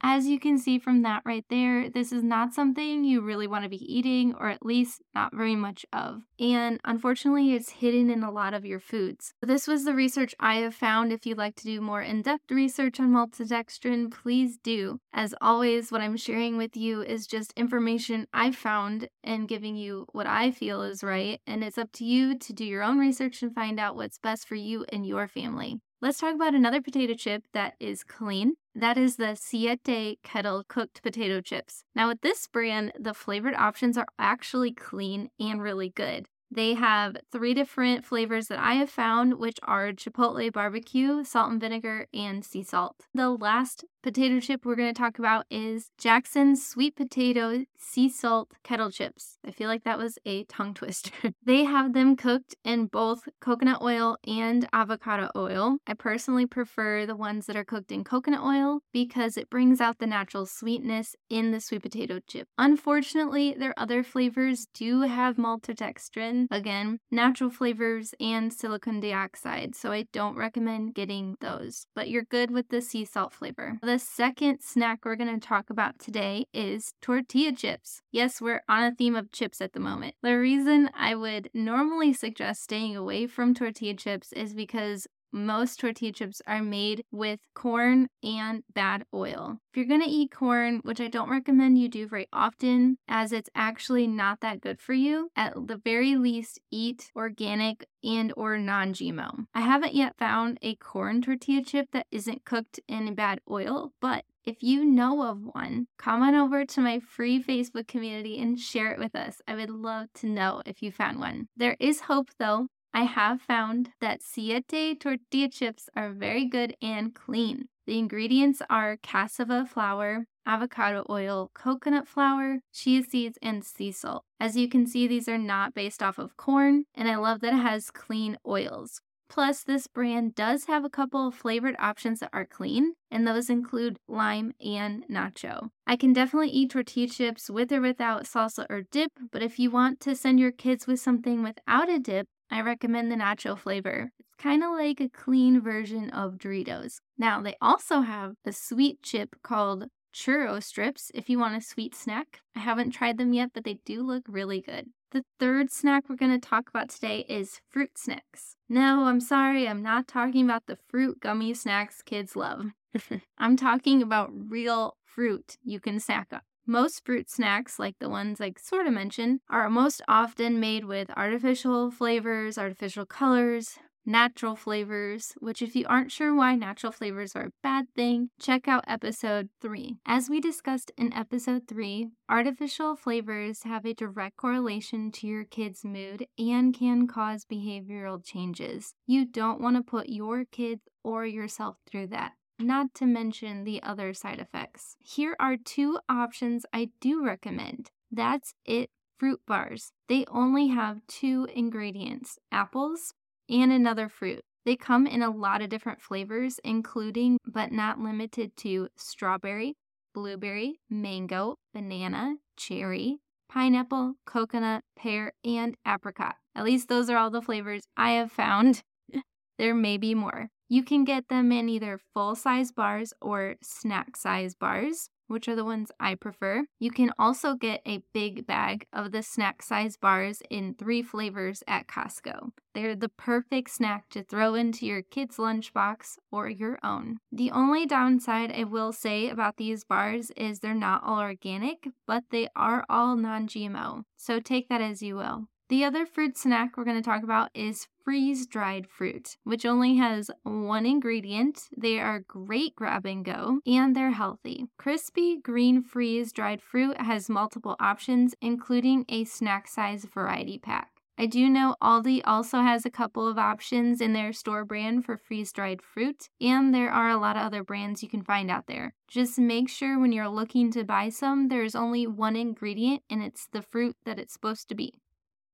As 0.00 0.26
you 0.26 0.38
can 0.38 0.58
see 0.58 0.78
from 0.78 1.02
that 1.02 1.22
right 1.24 1.44
there, 1.50 1.90
this 1.90 2.12
is 2.12 2.22
not 2.22 2.54
something 2.54 3.02
you 3.02 3.20
really 3.20 3.46
want 3.46 3.64
to 3.64 3.68
be 3.68 3.92
eating, 3.92 4.34
or 4.38 4.48
at 4.48 4.64
least 4.64 5.02
not 5.14 5.34
very 5.34 5.56
much 5.56 5.84
of. 5.92 6.22
And 6.38 6.80
unfortunately, 6.84 7.52
it's 7.54 7.70
hidden 7.70 8.08
in 8.08 8.22
a 8.22 8.30
lot 8.30 8.54
of 8.54 8.64
your 8.64 8.78
foods. 8.78 9.34
This 9.42 9.66
was 9.66 9.84
the 9.84 9.94
research 9.94 10.34
I 10.38 10.56
have 10.56 10.74
found. 10.74 11.12
If 11.12 11.26
you'd 11.26 11.38
like 11.38 11.56
to 11.56 11.64
do 11.64 11.80
more 11.80 12.00
in 12.00 12.22
depth 12.22 12.50
research 12.50 13.00
on 13.00 13.12
maltodextrin, 13.12 14.12
please 14.12 14.56
do. 14.56 15.00
As 15.12 15.34
always, 15.40 15.90
what 15.90 16.00
I'm 16.00 16.16
sharing 16.16 16.56
with 16.56 16.76
you 16.76 17.02
is 17.02 17.26
just 17.26 17.52
information 17.56 18.28
I 18.32 18.52
found 18.52 19.08
and 19.24 19.48
giving 19.48 19.74
you 19.74 20.06
what 20.12 20.26
I 20.26 20.52
feel 20.52 20.82
is 20.82 21.02
right. 21.02 21.40
And 21.46 21.64
it's 21.64 21.78
up 21.78 21.90
to 21.94 22.04
you 22.04 22.38
to 22.38 22.52
do 22.52 22.64
your 22.64 22.84
own 22.84 22.98
research 22.98 23.42
and 23.42 23.54
find 23.54 23.80
out 23.80 23.96
what's 23.96 24.18
best 24.18 24.46
for 24.46 24.54
you 24.54 24.84
and 24.90 25.04
your 25.04 25.26
family. 25.26 25.80
Let's 26.00 26.18
talk 26.18 26.36
about 26.36 26.54
another 26.54 26.80
potato 26.80 27.14
chip 27.14 27.42
that 27.54 27.74
is 27.80 28.04
clean. 28.04 28.52
That 28.78 28.96
is 28.96 29.16
the 29.16 29.34
Siete 29.34 30.20
kettle 30.22 30.62
cooked 30.68 31.02
potato 31.02 31.40
chips. 31.40 31.82
Now, 31.96 32.06
with 32.06 32.20
this 32.20 32.46
brand, 32.46 32.92
the 32.96 33.12
flavored 33.12 33.54
options 33.54 33.98
are 33.98 34.06
actually 34.20 34.72
clean 34.72 35.30
and 35.40 35.60
really 35.60 35.90
good. 35.90 36.26
They 36.50 36.74
have 36.74 37.16
three 37.30 37.54
different 37.54 38.04
flavors 38.04 38.48
that 38.48 38.58
I 38.58 38.74
have 38.74 38.90
found, 38.90 39.38
which 39.38 39.58
are 39.62 39.92
chipotle 39.92 40.52
barbecue, 40.52 41.24
salt 41.24 41.50
and 41.50 41.60
vinegar, 41.60 42.06
and 42.12 42.44
sea 42.44 42.62
salt. 42.62 42.96
The 43.14 43.30
last 43.30 43.84
potato 44.02 44.40
chip 44.40 44.64
we're 44.64 44.76
going 44.76 44.92
to 44.92 44.98
talk 44.98 45.18
about 45.18 45.44
is 45.50 45.90
Jackson's 45.98 46.66
sweet 46.66 46.96
potato 46.96 47.64
sea 47.76 48.08
salt 48.08 48.52
kettle 48.62 48.90
chips. 48.90 49.38
I 49.46 49.50
feel 49.50 49.68
like 49.68 49.84
that 49.84 49.98
was 49.98 50.18
a 50.24 50.44
tongue 50.44 50.74
twister. 50.74 51.32
they 51.44 51.64
have 51.64 51.92
them 51.92 52.16
cooked 52.16 52.54
in 52.64 52.86
both 52.86 53.28
coconut 53.40 53.82
oil 53.82 54.16
and 54.26 54.68
avocado 54.72 55.30
oil. 55.36 55.78
I 55.86 55.94
personally 55.94 56.46
prefer 56.46 57.06
the 57.06 57.16
ones 57.16 57.46
that 57.46 57.56
are 57.56 57.64
cooked 57.64 57.92
in 57.92 58.04
coconut 58.04 58.42
oil 58.42 58.80
because 58.92 59.36
it 59.36 59.50
brings 59.50 59.80
out 59.80 59.98
the 59.98 60.06
natural 60.06 60.46
sweetness 60.46 61.14
in 61.28 61.50
the 61.50 61.60
sweet 61.60 61.82
potato 61.82 62.20
chip. 62.26 62.48
Unfortunately, 62.56 63.54
their 63.58 63.74
other 63.76 64.02
flavors 64.02 64.66
do 64.72 65.02
have 65.02 65.36
maltodextrin, 65.36 66.37
again, 66.50 66.98
natural 67.10 67.50
flavors 67.50 68.14
and 68.20 68.52
silicon 68.52 69.00
dioxide, 69.00 69.74
so 69.74 69.90
I 69.90 70.06
don't 70.12 70.36
recommend 70.36 70.94
getting 70.94 71.36
those, 71.40 71.86
but 71.94 72.08
you're 72.08 72.24
good 72.24 72.50
with 72.50 72.68
the 72.68 72.80
sea 72.80 73.04
salt 73.04 73.32
flavor. 73.32 73.78
The 73.82 73.98
second 73.98 74.60
snack 74.60 75.00
we're 75.04 75.16
going 75.16 75.40
to 75.40 75.44
talk 75.44 75.70
about 75.70 75.98
today 75.98 76.46
is 76.52 76.92
tortilla 77.02 77.52
chips. 77.52 78.02
Yes, 78.12 78.40
we're 78.40 78.62
on 78.68 78.84
a 78.84 78.94
theme 78.94 79.16
of 79.16 79.32
chips 79.32 79.60
at 79.60 79.72
the 79.72 79.80
moment. 79.80 80.14
The 80.22 80.38
reason 80.38 80.90
I 80.94 81.14
would 81.14 81.50
normally 81.54 82.12
suggest 82.12 82.62
staying 82.62 82.96
away 82.96 83.26
from 83.26 83.54
tortilla 83.54 83.94
chips 83.94 84.32
is 84.32 84.54
because 84.54 85.06
most 85.32 85.80
tortilla 85.80 86.12
chips 86.12 86.40
are 86.46 86.62
made 86.62 87.04
with 87.10 87.40
corn 87.54 88.08
and 88.22 88.62
bad 88.72 89.04
oil. 89.12 89.58
If 89.70 89.76
you're 89.76 89.86
going 89.86 90.02
to 90.02 90.08
eat 90.10 90.30
corn, 90.30 90.80
which 90.82 91.00
I 91.00 91.08
don't 91.08 91.30
recommend 91.30 91.78
you 91.78 91.88
do 91.88 92.06
very 92.08 92.26
often 92.32 92.98
as 93.08 93.32
it's 93.32 93.50
actually 93.54 94.06
not 94.06 94.40
that 94.40 94.60
good 94.60 94.80
for 94.80 94.94
you, 94.94 95.30
at 95.36 95.54
the 95.54 95.80
very 95.84 96.16
least 96.16 96.60
eat 96.70 97.10
organic 97.14 97.86
and 98.02 98.32
or 98.36 98.58
non-GMO. 98.58 99.46
I 99.54 99.60
haven't 99.60 99.94
yet 99.94 100.16
found 100.18 100.58
a 100.62 100.76
corn 100.76 101.22
tortilla 101.22 101.62
chip 101.62 101.88
that 101.92 102.06
isn't 102.10 102.44
cooked 102.44 102.80
in 102.88 103.14
bad 103.14 103.40
oil, 103.50 103.92
but 104.00 104.24
if 104.44 104.62
you 104.62 104.82
know 104.84 105.28
of 105.28 105.40
one, 105.52 105.88
comment 105.98 106.34
over 106.34 106.64
to 106.64 106.80
my 106.80 107.00
free 107.00 107.42
Facebook 107.42 107.86
community 107.86 108.40
and 108.40 108.58
share 108.58 108.92
it 108.92 108.98
with 108.98 109.14
us. 109.14 109.42
I 109.46 109.54
would 109.54 109.68
love 109.68 110.08
to 110.14 110.26
know 110.26 110.62
if 110.64 110.82
you 110.82 110.90
found 110.90 111.20
one. 111.20 111.48
There 111.54 111.76
is 111.78 112.00
hope 112.00 112.30
though. 112.38 112.68
I 112.98 113.02
have 113.02 113.40
found 113.40 113.90
that 114.00 114.24
Siete 114.24 114.98
tortilla 114.98 115.48
chips 115.48 115.88
are 115.94 116.10
very 116.10 116.46
good 116.46 116.74
and 116.82 117.14
clean. 117.14 117.68
The 117.86 117.96
ingredients 117.96 118.60
are 118.68 118.96
cassava 118.96 119.66
flour, 119.66 120.26
avocado 120.44 121.06
oil, 121.08 121.52
coconut 121.54 122.08
flour, 122.08 122.58
chia 122.74 123.04
seeds, 123.04 123.38
and 123.40 123.64
sea 123.64 123.92
salt. 123.92 124.24
As 124.40 124.56
you 124.56 124.68
can 124.68 124.84
see, 124.84 125.06
these 125.06 125.28
are 125.28 125.38
not 125.38 125.74
based 125.74 126.02
off 126.02 126.18
of 126.18 126.36
corn, 126.36 126.86
and 126.92 127.08
I 127.08 127.14
love 127.14 127.38
that 127.42 127.52
it 127.54 127.62
has 127.62 127.92
clean 127.92 128.36
oils. 128.44 129.00
Plus, 129.28 129.62
this 129.62 129.86
brand 129.86 130.34
does 130.34 130.64
have 130.64 130.84
a 130.84 130.90
couple 130.90 131.28
of 131.28 131.36
flavored 131.36 131.76
options 131.78 132.18
that 132.18 132.30
are 132.32 132.46
clean, 132.46 132.94
and 133.12 133.24
those 133.24 133.48
include 133.48 133.98
lime 134.08 134.54
and 134.60 135.04
nacho. 135.08 135.68
I 135.86 135.94
can 135.94 136.12
definitely 136.12 136.48
eat 136.48 136.70
tortilla 136.70 137.06
chips 137.06 137.48
with 137.48 137.70
or 137.70 137.80
without 137.80 138.24
salsa 138.24 138.66
or 138.68 138.82
dip, 138.90 139.12
but 139.30 139.42
if 139.42 139.60
you 139.60 139.70
want 139.70 140.00
to 140.00 140.16
send 140.16 140.40
your 140.40 140.50
kids 140.50 140.88
with 140.88 140.98
something 140.98 141.44
without 141.44 141.88
a 141.88 142.00
dip, 142.00 142.26
I 142.50 142.60
recommend 142.62 143.10
the 143.10 143.16
nacho 143.16 143.58
flavor. 143.58 144.10
It's 144.18 144.34
kind 144.38 144.62
of 144.62 144.72
like 144.72 145.00
a 145.00 145.08
clean 145.08 145.60
version 145.60 146.10
of 146.10 146.38
Doritos. 146.38 147.00
Now, 147.18 147.42
they 147.42 147.56
also 147.60 148.00
have 148.00 148.34
a 148.44 148.52
sweet 148.52 149.02
chip 149.02 149.36
called 149.42 149.88
churro 150.14 150.62
strips 150.62 151.10
if 151.14 151.28
you 151.28 151.38
want 151.38 151.56
a 151.56 151.60
sweet 151.60 151.94
snack. 151.94 152.40
I 152.56 152.60
haven't 152.60 152.92
tried 152.92 153.18
them 153.18 153.32
yet, 153.32 153.50
but 153.52 153.64
they 153.64 153.78
do 153.84 154.02
look 154.02 154.24
really 154.28 154.60
good. 154.60 154.86
The 155.10 155.24
third 155.38 155.70
snack 155.70 156.04
we're 156.08 156.16
going 156.16 156.38
to 156.38 156.48
talk 156.48 156.68
about 156.68 156.90
today 156.90 157.24
is 157.28 157.60
fruit 157.70 157.96
snacks. 157.96 158.56
No, 158.68 159.04
I'm 159.04 159.20
sorry, 159.20 159.66
I'm 159.66 159.82
not 159.82 160.06
talking 160.06 160.44
about 160.44 160.66
the 160.66 160.78
fruit 160.88 161.20
gummy 161.20 161.54
snacks 161.54 162.02
kids 162.02 162.36
love. 162.36 162.66
I'm 163.38 163.56
talking 163.56 164.02
about 164.02 164.30
real 164.32 164.96
fruit 165.04 165.56
you 165.62 165.80
can 165.80 165.98
snack 165.98 166.28
on. 166.32 166.40
Most 166.70 167.06
fruit 167.06 167.30
snacks, 167.30 167.78
like 167.78 167.98
the 167.98 168.10
ones 168.10 168.42
I 168.42 168.52
sort 168.58 168.86
of 168.86 168.92
mentioned, 168.92 169.40
are 169.48 169.70
most 169.70 170.02
often 170.06 170.60
made 170.60 170.84
with 170.84 171.08
artificial 171.16 171.90
flavors, 171.90 172.58
artificial 172.58 173.06
colors, 173.06 173.78
natural 174.04 174.54
flavors, 174.54 175.32
which, 175.38 175.62
if 175.62 175.74
you 175.74 175.86
aren't 175.88 176.12
sure 176.12 176.34
why 176.34 176.56
natural 176.56 176.92
flavors 176.92 177.34
are 177.34 177.46
a 177.46 177.52
bad 177.62 177.86
thing, 177.96 178.28
check 178.38 178.68
out 178.68 178.84
episode 178.86 179.48
3. 179.62 179.96
As 180.04 180.28
we 180.28 180.42
discussed 180.42 180.92
in 180.98 181.10
episode 181.14 181.62
3, 181.66 182.10
artificial 182.28 182.96
flavors 182.96 183.62
have 183.62 183.86
a 183.86 183.94
direct 183.94 184.36
correlation 184.36 185.10
to 185.12 185.26
your 185.26 185.44
kid's 185.44 185.86
mood 185.86 186.26
and 186.38 186.74
can 186.74 187.06
cause 187.06 187.46
behavioral 187.50 188.22
changes. 188.22 188.92
You 189.06 189.24
don't 189.24 189.62
want 189.62 189.76
to 189.76 189.82
put 189.82 190.10
your 190.10 190.44
kids 190.44 190.82
or 191.02 191.24
yourself 191.24 191.78
through 191.90 192.08
that 192.08 192.32
not 192.58 192.94
to 192.94 193.06
mention 193.06 193.64
the 193.64 193.82
other 193.82 194.12
side 194.12 194.38
effects. 194.38 194.96
Here 195.00 195.36
are 195.38 195.56
two 195.56 195.98
options 196.08 196.66
I 196.72 196.90
do 197.00 197.24
recommend. 197.24 197.90
That's 198.10 198.54
it 198.64 198.90
fruit 199.18 199.40
bars. 199.46 199.92
They 200.08 200.24
only 200.28 200.68
have 200.68 201.06
two 201.06 201.48
ingredients 201.54 202.38
apples 202.52 203.14
and 203.48 203.72
another 203.72 204.08
fruit. 204.08 204.44
They 204.64 204.76
come 204.76 205.06
in 205.06 205.22
a 205.22 205.30
lot 205.30 205.62
of 205.62 205.70
different 205.70 206.00
flavors, 206.02 206.60
including 206.62 207.38
but 207.46 207.72
not 207.72 207.98
limited 207.98 208.56
to 208.58 208.88
strawberry, 208.96 209.74
blueberry, 210.14 210.80
mango, 210.90 211.56
banana, 211.72 212.36
cherry, 212.56 213.18
pineapple, 213.48 214.14
coconut, 214.26 214.84
pear, 214.96 215.32
and 215.44 215.76
apricot. 215.86 216.36
At 216.54 216.64
least 216.64 216.88
those 216.88 217.08
are 217.08 217.16
all 217.16 217.30
the 217.30 217.42
flavors 217.42 217.82
I 217.96 218.12
have 218.12 218.30
found. 218.30 218.82
there 219.58 219.74
may 219.74 219.96
be 219.96 220.14
more. 220.14 220.48
You 220.68 220.82
can 220.82 221.04
get 221.04 221.28
them 221.28 221.50
in 221.52 221.68
either 221.68 222.00
full 222.14 222.34
size 222.34 222.72
bars 222.72 223.12
or 223.20 223.56
snack 223.62 224.16
size 224.16 224.54
bars 224.54 225.10
which 225.28 225.46
are 225.46 225.54
the 225.54 225.64
ones 225.64 225.92
I 226.00 226.14
prefer. 226.14 226.64
You 226.80 226.90
can 226.90 227.12
also 227.18 227.54
get 227.54 227.82
a 227.86 228.02
big 228.12 228.46
bag 228.46 228.86
of 228.92 229.12
the 229.12 229.22
snack 229.22 229.62
size 229.62 229.96
bars 229.96 230.42
in 230.50 230.74
three 230.74 231.02
flavors 231.02 231.62
at 231.68 231.86
Costco. 231.86 232.50
They're 232.74 232.96
the 232.96 233.10
perfect 233.10 233.70
snack 233.70 234.08
to 234.10 234.22
throw 234.22 234.54
into 234.54 234.86
your 234.86 235.02
kid's 235.02 235.36
lunchbox 235.36 236.16
or 236.32 236.48
your 236.48 236.78
own. 236.82 237.18
The 237.30 237.50
only 237.50 237.86
downside 237.86 238.52
I 238.52 238.64
will 238.64 238.92
say 238.92 239.28
about 239.28 239.58
these 239.58 239.84
bars 239.84 240.30
is 240.36 240.58
they're 240.58 240.74
not 240.74 241.02
all 241.04 241.20
organic, 241.20 241.88
but 242.06 242.24
they 242.30 242.48
are 242.56 242.84
all 242.88 243.14
non 243.16 243.46
GMO. 243.46 244.04
So 244.16 244.40
take 244.40 244.68
that 244.68 244.80
as 244.80 245.02
you 245.02 245.16
will. 245.16 245.48
The 245.68 245.84
other 245.84 246.06
fruit 246.06 246.38
snack 246.38 246.76
we're 246.76 246.84
going 246.84 246.96
to 246.96 247.02
talk 247.02 247.22
about 247.22 247.50
is 247.52 247.88
freeze 248.02 248.46
dried 248.46 248.86
fruit, 248.88 249.36
which 249.44 249.66
only 249.66 249.96
has 249.96 250.30
one 250.42 250.86
ingredient. 250.86 251.68
They 251.76 251.98
are 251.98 252.24
great 252.26 252.74
grab 252.74 253.04
and 253.04 253.22
go 253.22 253.60
and 253.66 253.94
they're 253.94 254.12
healthy. 254.12 254.64
Crispy 254.78 255.36
green 255.36 255.82
freeze 255.82 256.32
dried 256.32 256.62
fruit 256.62 256.98
has 256.98 257.28
multiple 257.28 257.76
options, 257.80 258.34
including 258.40 259.04
a 259.10 259.24
snack 259.24 259.68
size 259.68 260.06
variety 260.06 260.58
pack. 260.58 260.88
I 261.18 261.26
do 261.26 261.50
know 261.50 261.76
Aldi 261.82 262.22
also 262.24 262.62
has 262.62 262.86
a 262.86 262.90
couple 262.90 263.28
of 263.28 263.36
options 263.36 264.00
in 264.00 264.14
their 264.14 264.32
store 264.32 264.64
brand 264.64 265.04
for 265.04 265.18
freeze 265.18 265.52
dried 265.52 265.82
fruit, 265.82 266.30
and 266.40 266.72
there 266.72 266.90
are 266.90 267.10
a 267.10 267.18
lot 267.18 267.36
of 267.36 267.42
other 267.42 267.62
brands 267.62 268.02
you 268.02 268.08
can 268.08 268.22
find 268.22 268.50
out 268.50 268.68
there. 268.68 268.94
Just 269.06 269.38
make 269.38 269.68
sure 269.68 269.98
when 269.98 270.12
you're 270.12 270.28
looking 270.28 270.70
to 270.72 270.84
buy 270.84 271.10
some, 271.10 271.48
there's 271.48 271.74
only 271.74 272.06
one 272.06 272.36
ingredient 272.36 273.02
and 273.10 273.22
it's 273.22 273.48
the 273.52 273.60
fruit 273.60 273.96
that 274.06 274.18
it's 274.18 274.32
supposed 274.32 274.68
to 274.70 274.74
be. 274.74 275.02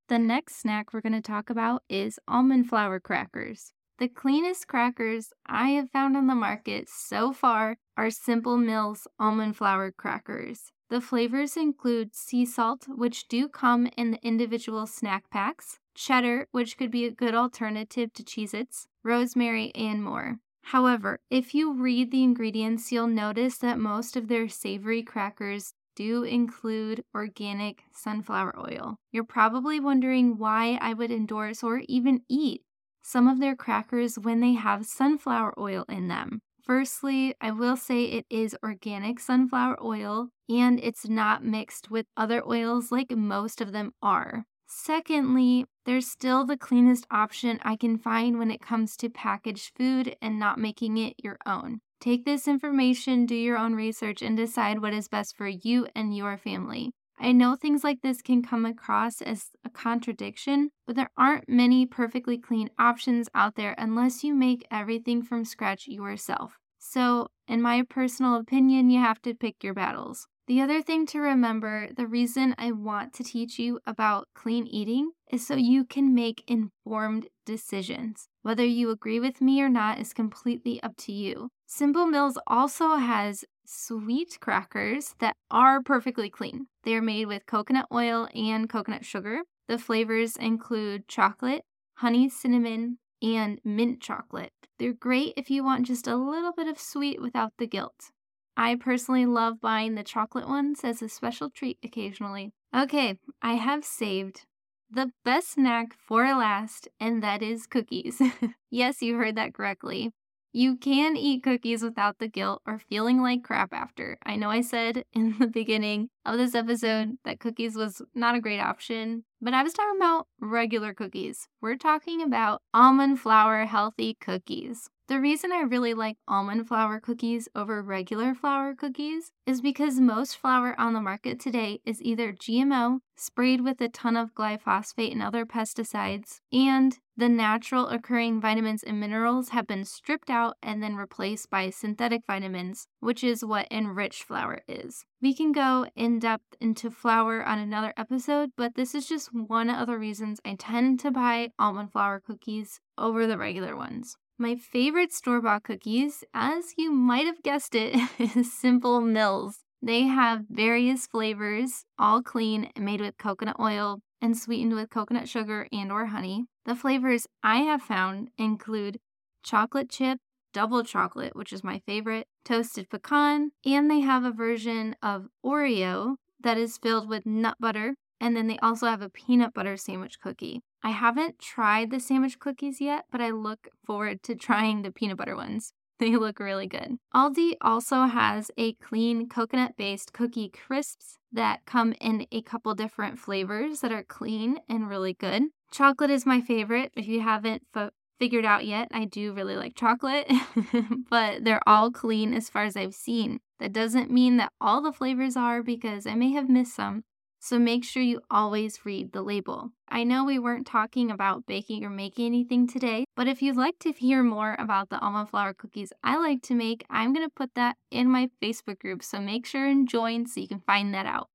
The 0.08 0.18
next 0.18 0.56
snack 0.56 0.92
we're 0.92 1.00
going 1.00 1.14
to 1.14 1.22
talk 1.22 1.48
about 1.48 1.82
is 1.88 2.20
almond 2.28 2.68
flour 2.68 3.00
crackers. 3.00 3.72
The 3.98 4.08
cleanest 4.08 4.68
crackers 4.68 5.32
I 5.46 5.68
have 5.70 5.90
found 5.90 6.14
on 6.14 6.26
the 6.26 6.34
market 6.34 6.90
so 6.90 7.32
far 7.32 7.78
are 7.96 8.10
Simple 8.10 8.58
Mills 8.58 9.06
almond 9.18 9.56
flour 9.56 9.92
crackers. 9.92 10.72
The 10.90 11.00
flavors 11.00 11.56
include 11.56 12.14
sea 12.14 12.44
salt, 12.44 12.86
which 12.86 13.28
do 13.28 13.48
come 13.48 13.88
in 13.96 14.10
the 14.10 14.22
individual 14.22 14.86
snack 14.86 15.30
packs, 15.30 15.78
cheddar, 15.94 16.48
which 16.50 16.76
could 16.76 16.90
be 16.90 17.06
a 17.06 17.10
good 17.10 17.34
alternative 17.34 18.12
to 18.12 18.22
Cheez 18.22 18.52
Its, 18.52 18.86
rosemary, 19.02 19.72
and 19.74 20.04
more. 20.04 20.38
However, 20.64 21.20
if 21.30 21.54
you 21.54 21.72
read 21.72 22.10
the 22.10 22.22
ingredients, 22.22 22.92
you'll 22.92 23.06
notice 23.06 23.56
that 23.58 23.78
most 23.78 24.16
of 24.16 24.28
their 24.28 24.48
savory 24.48 25.02
crackers 25.02 25.72
do 25.94 26.24
include 26.24 27.04
organic 27.14 27.84
sunflower 27.92 28.54
oil. 28.58 28.96
You're 29.12 29.24
probably 29.24 29.80
wondering 29.80 30.38
why 30.38 30.78
I 30.80 30.94
would 30.94 31.10
endorse 31.10 31.62
or 31.62 31.82
even 31.88 32.22
eat 32.28 32.62
some 33.02 33.28
of 33.28 33.38
their 33.38 33.54
crackers 33.54 34.18
when 34.18 34.40
they 34.40 34.54
have 34.54 34.86
sunflower 34.86 35.54
oil 35.58 35.84
in 35.88 36.08
them. 36.08 36.40
Firstly, 36.64 37.34
I 37.40 37.50
will 37.50 37.76
say 37.76 38.04
it 38.04 38.24
is 38.30 38.56
organic 38.62 39.20
sunflower 39.20 39.76
oil 39.84 40.30
and 40.48 40.80
it's 40.82 41.06
not 41.06 41.44
mixed 41.44 41.90
with 41.90 42.06
other 42.16 42.42
oils 42.46 42.90
like 42.90 43.10
most 43.10 43.60
of 43.60 43.72
them 43.72 43.92
are. 44.02 44.46
Secondly, 44.66 45.66
there's 45.84 46.06
still 46.06 46.46
the 46.46 46.56
cleanest 46.56 47.06
option 47.10 47.60
I 47.62 47.76
can 47.76 47.98
find 47.98 48.38
when 48.38 48.50
it 48.50 48.62
comes 48.62 48.96
to 48.96 49.10
packaged 49.10 49.72
food 49.76 50.16
and 50.22 50.38
not 50.38 50.58
making 50.58 50.96
it 50.96 51.14
your 51.22 51.36
own. 51.44 51.80
Take 52.00 52.24
this 52.24 52.46
information, 52.46 53.26
do 53.26 53.34
your 53.34 53.56
own 53.56 53.74
research, 53.74 54.22
and 54.22 54.36
decide 54.36 54.80
what 54.80 54.92
is 54.92 55.08
best 55.08 55.36
for 55.36 55.48
you 55.48 55.86
and 55.94 56.16
your 56.16 56.36
family. 56.36 56.92
I 57.18 57.32
know 57.32 57.54
things 57.54 57.84
like 57.84 58.02
this 58.02 58.20
can 58.22 58.42
come 58.42 58.66
across 58.66 59.22
as 59.22 59.50
a 59.64 59.70
contradiction, 59.70 60.70
but 60.86 60.96
there 60.96 61.10
aren't 61.16 61.48
many 61.48 61.86
perfectly 61.86 62.38
clean 62.38 62.70
options 62.78 63.28
out 63.34 63.54
there 63.54 63.74
unless 63.78 64.24
you 64.24 64.34
make 64.34 64.66
everything 64.70 65.22
from 65.22 65.44
scratch 65.44 65.86
yourself. 65.86 66.58
So, 66.78 67.28
in 67.48 67.62
my 67.62 67.82
personal 67.82 68.34
opinion, 68.34 68.90
you 68.90 69.00
have 69.00 69.22
to 69.22 69.34
pick 69.34 69.62
your 69.62 69.74
battles. 69.74 70.26
The 70.46 70.60
other 70.60 70.82
thing 70.82 71.06
to 71.06 71.20
remember 71.20 71.88
the 71.96 72.06
reason 72.06 72.54
I 72.58 72.70
want 72.72 73.14
to 73.14 73.24
teach 73.24 73.58
you 73.58 73.80
about 73.86 74.28
clean 74.34 74.66
eating 74.66 75.12
is 75.32 75.46
so 75.46 75.54
you 75.54 75.86
can 75.86 76.14
make 76.14 76.44
informed 76.46 77.28
decisions. 77.46 78.28
Whether 78.42 78.66
you 78.66 78.90
agree 78.90 79.18
with 79.18 79.40
me 79.40 79.62
or 79.62 79.70
not 79.70 79.98
is 79.98 80.12
completely 80.12 80.82
up 80.82 80.96
to 80.98 81.12
you. 81.12 81.48
Simple 81.66 82.04
Mills 82.04 82.36
also 82.46 82.96
has 82.96 83.46
sweet 83.64 84.36
crackers 84.38 85.14
that 85.18 85.34
are 85.50 85.82
perfectly 85.82 86.28
clean. 86.28 86.66
They 86.82 86.94
are 86.94 87.00
made 87.00 87.26
with 87.26 87.46
coconut 87.46 87.86
oil 87.90 88.28
and 88.34 88.68
coconut 88.68 89.06
sugar. 89.06 89.40
The 89.66 89.78
flavors 89.78 90.36
include 90.36 91.08
chocolate, 91.08 91.62
honey 91.94 92.28
cinnamon, 92.28 92.98
and 93.22 93.60
mint 93.64 94.02
chocolate. 94.02 94.52
They're 94.78 94.92
great 94.92 95.32
if 95.38 95.50
you 95.50 95.64
want 95.64 95.86
just 95.86 96.06
a 96.06 96.16
little 96.16 96.52
bit 96.52 96.68
of 96.68 96.78
sweet 96.78 97.22
without 97.22 97.54
the 97.56 97.66
guilt. 97.66 98.10
I 98.56 98.76
personally 98.76 99.26
love 99.26 99.60
buying 99.60 99.94
the 99.94 100.04
chocolate 100.04 100.48
ones 100.48 100.80
as 100.84 101.02
a 101.02 101.08
special 101.08 101.50
treat 101.50 101.78
occasionally. 101.82 102.52
Okay, 102.74 103.18
I 103.42 103.54
have 103.54 103.84
saved 103.84 104.46
the 104.90 105.10
best 105.24 105.52
snack 105.52 105.94
for 105.94 106.24
last, 106.24 106.88
and 107.00 107.22
that 107.22 107.42
is 107.42 107.66
cookies. 107.66 108.20
yes, 108.70 109.02
you 109.02 109.16
heard 109.16 109.36
that 109.36 109.54
correctly. 109.54 110.12
You 110.52 110.76
can 110.76 111.16
eat 111.16 111.42
cookies 111.42 111.82
without 111.82 112.18
the 112.18 112.28
guilt 112.28 112.62
or 112.64 112.78
feeling 112.78 113.20
like 113.20 113.42
crap 113.42 113.72
after. 113.72 114.18
I 114.24 114.36
know 114.36 114.50
I 114.50 114.60
said 114.60 115.04
in 115.12 115.36
the 115.38 115.48
beginning 115.48 116.10
of 116.24 116.38
this 116.38 116.54
episode 116.54 117.18
that 117.24 117.40
cookies 117.40 117.74
was 117.74 118.02
not 118.14 118.36
a 118.36 118.40
great 118.40 118.60
option, 118.60 119.24
but 119.40 119.52
I 119.52 119.64
was 119.64 119.72
talking 119.72 119.96
about 119.96 120.28
regular 120.40 120.94
cookies. 120.94 121.48
We're 121.60 121.76
talking 121.76 122.22
about 122.22 122.62
almond 122.72 123.18
flour 123.18 123.64
healthy 123.66 124.16
cookies. 124.20 124.90
The 125.06 125.20
reason 125.20 125.52
I 125.52 125.60
really 125.60 125.92
like 125.92 126.16
almond 126.26 126.66
flour 126.66 126.98
cookies 126.98 127.46
over 127.54 127.82
regular 127.82 128.34
flour 128.34 128.74
cookies 128.74 129.32
is 129.44 129.60
because 129.60 130.00
most 130.00 130.38
flour 130.38 130.74
on 130.80 130.94
the 130.94 131.00
market 131.02 131.38
today 131.38 131.80
is 131.84 132.00
either 132.00 132.32
GMO, 132.32 133.00
sprayed 133.14 133.60
with 133.60 133.82
a 133.82 133.90
ton 133.90 134.16
of 134.16 134.34
glyphosate 134.34 135.12
and 135.12 135.22
other 135.22 135.44
pesticides, 135.44 136.40
and 136.50 136.98
the 137.18 137.28
natural 137.28 137.88
occurring 137.88 138.40
vitamins 138.40 138.82
and 138.82 138.98
minerals 138.98 139.50
have 139.50 139.66
been 139.66 139.84
stripped 139.84 140.30
out 140.30 140.56
and 140.62 140.82
then 140.82 140.96
replaced 140.96 141.50
by 141.50 141.68
synthetic 141.68 142.22
vitamins, 142.26 142.86
which 143.00 143.22
is 143.22 143.44
what 143.44 143.70
enriched 143.70 144.22
flour 144.22 144.62
is. 144.66 145.04
We 145.20 145.34
can 145.34 145.52
go 145.52 145.84
in 145.94 146.18
depth 146.18 146.56
into 146.62 146.90
flour 146.90 147.44
on 147.44 147.58
another 147.58 147.92
episode, 147.98 148.52
but 148.56 148.74
this 148.74 148.94
is 148.94 149.06
just 149.06 149.34
one 149.34 149.68
of 149.68 149.86
the 149.86 149.98
reasons 149.98 150.40
I 150.46 150.56
tend 150.58 150.98
to 151.00 151.10
buy 151.10 151.50
almond 151.58 151.92
flour 151.92 152.20
cookies 152.20 152.80
over 152.96 153.26
the 153.26 153.36
regular 153.36 153.76
ones. 153.76 154.16
My 154.36 154.56
favorite 154.56 155.12
store 155.12 155.40
bought 155.40 155.62
cookies, 155.62 156.24
as 156.34 156.74
you 156.76 156.90
might 156.90 157.26
have 157.26 157.42
guessed 157.44 157.76
it, 157.76 157.94
is 158.18 158.52
Simple 158.52 159.00
Mills. 159.00 159.60
They 159.80 160.02
have 160.02 160.46
various 160.50 161.06
flavors, 161.06 161.84
all 162.00 162.20
clean, 162.20 162.70
made 162.76 163.00
with 163.00 163.16
coconut 163.16 163.60
oil 163.60 164.00
and 164.20 164.36
sweetened 164.36 164.74
with 164.74 164.90
coconut 164.90 165.28
sugar 165.28 165.68
and 165.70 165.92
or 165.92 166.06
honey. 166.06 166.46
The 166.64 166.74
flavors 166.74 167.28
I 167.44 167.58
have 167.58 167.82
found 167.82 168.30
include 168.36 168.98
chocolate 169.44 169.88
chip, 169.88 170.18
double 170.52 170.82
chocolate, 170.82 171.36
which 171.36 171.52
is 171.52 171.62
my 171.62 171.78
favorite, 171.86 172.26
toasted 172.44 172.90
pecan, 172.90 173.52
and 173.64 173.88
they 173.88 174.00
have 174.00 174.24
a 174.24 174.32
version 174.32 174.96
of 175.00 175.28
Oreo 175.46 176.16
that 176.40 176.58
is 176.58 176.76
filled 176.78 177.08
with 177.08 177.24
nut 177.24 177.56
butter. 177.60 177.94
And 178.20 178.36
then 178.36 178.48
they 178.48 178.58
also 178.58 178.86
have 178.86 179.02
a 179.02 179.10
peanut 179.10 179.54
butter 179.54 179.76
sandwich 179.76 180.18
cookie. 180.18 180.62
I 180.84 180.90
haven't 180.90 181.38
tried 181.38 181.90
the 181.90 181.98
sandwich 181.98 182.38
cookies 182.38 182.78
yet, 182.78 183.06
but 183.10 183.22
I 183.22 183.30
look 183.30 183.68
forward 183.86 184.22
to 184.24 184.34
trying 184.34 184.82
the 184.82 184.92
peanut 184.92 185.16
butter 185.16 185.34
ones. 185.34 185.72
They 186.00 186.16
look 186.16 186.40
really 186.40 186.66
good. 186.66 186.98
Aldi 187.14 187.54
also 187.60 188.06
has 188.06 188.50
a 188.58 188.72
clean 188.74 189.28
coconut 189.28 189.76
based 189.78 190.12
cookie 190.12 190.50
crisps 190.50 191.18
that 191.32 191.64
come 191.66 191.94
in 192.00 192.26
a 192.32 192.42
couple 192.42 192.74
different 192.74 193.20
flavors 193.20 193.80
that 193.80 193.92
are 193.92 194.02
clean 194.02 194.58
and 194.68 194.88
really 194.88 195.14
good. 195.14 195.44
Chocolate 195.70 196.10
is 196.10 196.26
my 196.26 196.40
favorite. 196.40 196.90
If 196.96 197.06
you 197.06 197.20
haven't 197.20 197.62
fo- 197.72 197.90
figured 198.18 198.44
out 198.44 198.66
yet, 198.66 198.88
I 198.92 199.04
do 199.04 199.32
really 199.32 199.54
like 199.54 199.76
chocolate, 199.76 200.30
but 201.10 201.44
they're 201.44 201.66
all 201.66 201.92
clean 201.92 202.34
as 202.34 202.50
far 202.50 202.64
as 202.64 202.76
I've 202.76 202.94
seen. 202.94 203.38
That 203.60 203.72
doesn't 203.72 204.10
mean 204.10 204.36
that 204.38 204.52
all 204.60 204.82
the 204.82 204.92
flavors 204.92 205.36
are 205.36 205.62
because 205.62 206.08
I 206.08 206.16
may 206.16 206.32
have 206.32 206.48
missed 206.48 206.74
some, 206.74 207.04
so 207.44 207.58
make 207.58 207.84
sure 207.84 208.02
you 208.02 208.22
always 208.30 208.86
read 208.86 209.12
the 209.12 209.20
label. 209.20 209.70
I 209.86 210.02
know 210.02 210.24
we 210.24 210.38
weren't 210.38 210.66
talking 210.66 211.10
about 211.10 211.44
baking 211.44 211.84
or 211.84 211.90
making 211.90 212.24
anything 212.24 212.66
today, 212.66 213.04
but 213.14 213.28
if 213.28 213.42
you'd 213.42 213.54
like 213.54 213.78
to 213.80 213.92
hear 213.92 214.22
more 214.22 214.56
about 214.58 214.88
the 214.88 214.98
almond 214.98 215.28
flour 215.28 215.52
cookies 215.52 215.92
I 216.02 216.16
like 216.16 216.40
to 216.44 216.54
make, 216.54 216.86
I'm 216.88 217.12
going 217.12 217.26
to 217.26 217.34
put 217.34 217.54
that 217.54 217.76
in 217.90 218.08
my 218.08 218.30
Facebook 218.42 218.78
group, 218.78 219.02
so 219.02 219.20
make 219.20 219.44
sure 219.44 219.66
and 219.66 219.86
join 219.86 220.26
so 220.26 220.40
you 220.40 220.48
can 220.48 220.60
find 220.60 220.94
that 220.94 221.04
out. 221.04 221.28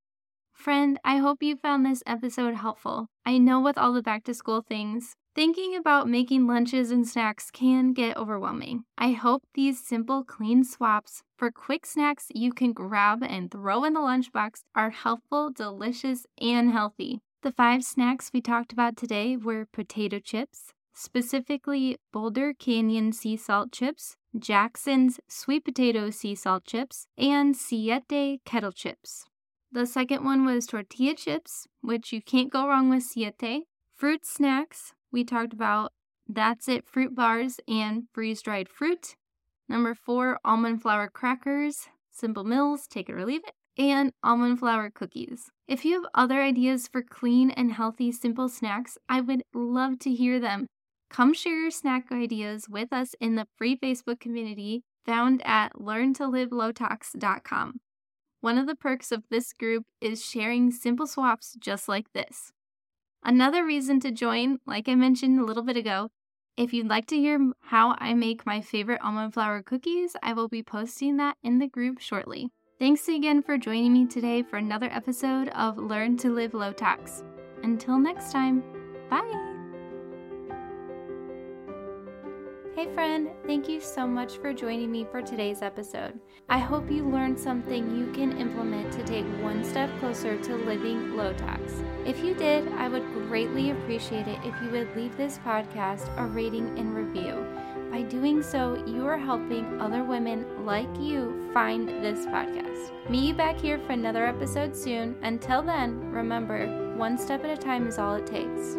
Friend, 0.59 0.99
I 1.05 1.19
hope 1.19 1.41
you 1.41 1.55
found 1.55 1.85
this 1.85 2.03
episode 2.05 2.55
helpful. 2.55 3.07
I 3.25 3.37
know 3.37 3.61
with 3.61 3.77
all 3.77 3.93
the 3.93 4.01
back 4.01 4.25
to 4.25 4.33
school 4.33 4.61
things, 4.61 5.15
thinking 5.33 5.73
about 5.73 6.09
making 6.09 6.47
lunches 6.47 6.91
and 6.91 7.07
snacks 7.07 7.49
can 7.49 7.93
get 7.93 8.17
overwhelming. 8.17 8.83
I 8.97 9.13
hope 9.13 9.43
these 9.53 9.81
simple, 9.81 10.25
clean 10.25 10.65
swaps 10.65 11.23
for 11.37 11.49
quick 11.49 11.85
snacks 11.85 12.25
you 12.35 12.51
can 12.51 12.73
grab 12.73 13.23
and 13.23 13.49
throw 13.49 13.85
in 13.85 13.93
the 13.93 14.01
lunchbox 14.01 14.63
are 14.75 14.89
helpful, 14.89 15.49
delicious, 15.49 16.25
and 16.41 16.71
healthy. 16.71 17.21
The 17.41 17.53
five 17.53 17.85
snacks 17.85 18.31
we 18.33 18.41
talked 18.41 18.73
about 18.73 18.97
today 18.97 19.37
were 19.37 19.65
potato 19.71 20.19
chips, 20.19 20.73
specifically 20.93 21.95
Boulder 22.11 22.53
Canyon 22.53 23.13
sea 23.13 23.37
salt 23.37 23.71
chips, 23.71 24.17
Jackson's 24.37 25.21
sweet 25.29 25.63
potato 25.63 26.09
sea 26.09 26.35
salt 26.35 26.65
chips, 26.65 27.07
and 27.17 27.55
Siete 27.55 28.41
kettle 28.43 28.73
chips. 28.73 29.28
The 29.71 29.85
second 29.85 30.25
one 30.25 30.45
was 30.45 30.65
tortilla 30.65 31.13
chips, 31.13 31.67
which 31.81 32.11
you 32.11 32.21
can't 32.21 32.51
go 32.51 32.67
wrong 32.67 32.89
with 32.89 33.03
Siete. 33.03 33.65
Fruit 33.95 34.25
snacks, 34.25 34.93
we 35.11 35.23
talked 35.23 35.53
about 35.53 35.93
That's 36.27 36.67
It 36.67 36.87
fruit 36.87 37.13
bars 37.13 37.59
and 37.67 38.05
freeze 38.11 38.41
dried 38.41 38.67
fruit. 38.67 39.15
Number 39.67 39.93
four, 39.93 40.39
almond 40.43 40.81
flour 40.81 41.07
crackers, 41.07 41.87
Simple 42.11 42.43
Mills, 42.43 42.87
take 42.87 43.09
it 43.09 43.13
or 43.13 43.25
leave 43.25 43.43
it, 43.45 43.53
and 43.77 44.11
almond 44.23 44.59
flour 44.59 44.89
cookies. 44.89 45.51
If 45.67 45.85
you 45.85 46.01
have 46.01 46.09
other 46.15 46.41
ideas 46.41 46.87
for 46.87 47.03
clean 47.03 47.51
and 47.51 47.71
healthy 47.71 48.11
simple 48.11 48.49
snacks, 48.49 48.97
I 49.07 49.21
would 49.21 49.43
love 49.53 49.99
to 49.99 50.11
hear 50.11 50.39
them. 50.39 50.65
Come 51.11 51.33
share 51.33 51.61
your 51.61 51.71
snack 51.71 52.11
ideas 52.11 52.67
with 52.67 52.91
us 52.91 53.13
in 53.21 53.35
the 53.35 53.47
free 53.55 53.77
Facebook 53.77 54.19
community 54.19 54.81
found 55.05 55.43
at 55.45 55.73
learntolivelowtox.com. 55.73 57.79
One 58.41 58.57
of 58.57 58.67
the 58.67 58.75
perks 58.75 59.11
of 59.11 59.23
this 59.29 59.53
group 59.53 59.85
is 59.99 60.23
sharing 60.23 60.71
simple 60.71 61.07
swaps 61.07 61.55
just 61.59 61.89
like 61.89 62.13
this. 62.13 62.51
Another 63.23 63.65
reason 63.65 63.99
to 64.01 64.11
join, 64.11 64.59
like 64.65 64.87
I 64.87 64.95
mentioned 64.95 65.39
a 65.39 65.45
little 65.45 65.63
bit 65.63 65.75
ago, 65.75 66.09
if 66.55 66.73
you'd 66.73 66.89
like 66.89 67.05
to 67.07 67.17
hear 67.17 67.51
how 67.61 67.95
I 67.99 68.13
make 68.13 68.45
my 68.45 68.61
favorite 68.61 69.01
almond 69.01 69.33
flour 69.33 69.61
cookies, 69.61 70.15
I 70.21 70.33
will 70.33 70.47
be 70.47 70.63
posting 70.63 71.17
that 71.17 71.37
in 71.43 71.59
the 71.59 71.67
group 71.67 71.99
shortly. 71.99 72.49
Thanks 72.79 73.07
again 73.09 73.41
for 73.41 73.57
joining 73.57 73.93
me 73.93 74.05
today 74.05 74.41
for 74.43 74.57
another 74.57 74.89
episode 74.91 75.49
of 75.49 75.77
Learn 75.77 76.17
to 76.17 76.29
Live 76.29 76.53
Low 76.53 76.71
Tox. 76.71 77.23
Until 77.63 77.97
next 77.97 78.31
time, 78.31 78.63
bye! 79.09 79.48
Hey, 82.79 82.87
friend, 82.93 83.29
thank 83.45 83.67
you 83.67 83.81
so 83.81 84.07
much 84.07 84.37
for 84.37 84.53
joining 84.53 84.89
me 84.89 85.05
for 85.11 85.21
today's 85.21 85.61
episode. 85.61 86.17
I 86.47 86.59
hope 86.59 86.89
you 86.89 87.03
learned 87.03 87.37
something 87.37 87.93
you 87.93 88.09
can 88.13 88.37
implement 88.37 88.93
to 88.93 89.03
take 89.03 89.25
one 89.41 89.65
step 89.65 89.89
closer 89.99 90.41
to 90.41 90.55
living 90.55 91.17
low 91.17 91.33
tox. 91.33 91.73
If 92.05 92.23
you 92.23 92.33
did, 92.33 92.71
I 92.71 92.87
would 92.87 93.03
greatly 93.27 93.71
appreciate 93.71 94.29
it 94.29 94.39
if 94.45 94.55
you 94.61 94.69
would 94.69 94.95
leave 94.95 95.17
this 95.17 95.39
podcast 95.39 96.07
a 96.17 96.25
rating 96.25 96.79
and 96.79 96.95
review. 96.95 97.45
By 97.91 98.03
doing 98.03 98.41
so, 98.41 98.81
you 98.87 99.05
are 99.05 99.17
helping 99.17 99.81
other 99.81 100.05
women 100.05 100.65
like 100.65 100.87
you 101.01 101.51
find 101.53 101.89
this 102.01 102.25
podcast. 102.27 102.91
Meet 103.09 103.27
you 103.27 103.33
back 103.33 103.59
here 103.59 103.79
for 103.79 103.91
another 103.91 104.25
episode 104.25 104.73
soon. 104.73 105.17
Until 105.21 105.61
then, 105.61 105.99
remember, 106.11 106.95
one 106.95 107.17
step 107.17 107.43
at 107.43 107.49
a 107.49 107.61
time 107.61 107.89
is 107.89 107.99
all 107.99 108.15
it 108.15 108.25
takes. 108.25 108.77